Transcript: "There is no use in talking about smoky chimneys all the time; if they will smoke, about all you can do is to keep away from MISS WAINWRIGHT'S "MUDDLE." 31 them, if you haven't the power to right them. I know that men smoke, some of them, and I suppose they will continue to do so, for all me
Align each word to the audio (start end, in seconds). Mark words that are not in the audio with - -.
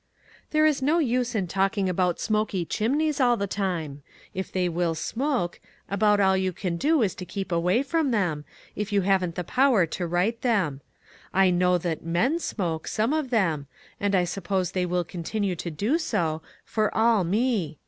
"There 0.49 0.65
is 0.65 0.81
no 0.81 0.97
use 0.97 1.35
in 1.35 1.45
talking 1.45 1.87
about 1.87 2.19
smoky 2.19 2.65
chimneys 2.65 3.19
all 3.21 3.37
the 3.37 3.45
time; 3.45 4.01
if 4.33 4.51
they 4.51 4.67
will 4.67 4.95
smoke, 4.95 5.59
about 5.91 6.19
all 6.19 6.35
you 6.35 6.51
can 6.53 6.75
do 6.75 7.03
is 7.03 7.13
to 7.13 7.23
keep 7.23 7.51
away 7.51 7.83
from 7.83 8.09
MISS 8.09 8.15
WAINWRIGHT'S 8.17 8.29
"MUDDLE." 8.29 8.33
31 8.33 8.35
them, 8.75 8.81
if 8.81 8.91
you 8.91 9.01
haven't 9.01 9.35
the 9.35 9.43
power 9.43 9.85
to 9.85 10.07
right 10.07 10.41
them. 10.41 10.81
I 11.35 11.51
know 11.51 11.77
that 11.77 12.03
men 12.03 12.39
smoke, 12.39 12.87
some 12.87 13.13
of 13.13 13.29
them, 13.29 13.67
and 13.99 14.15
I 14.15 14.23
suppose 14.23 14.71
they 14.71 14.87
will 14.87 15.03
continue 15.03 15.55
to 15.57 15.69
do 15.69 15.99
so, 15.99 16.41
for 16.65 16.91
all 16.97 17.23
me 17.23 17.77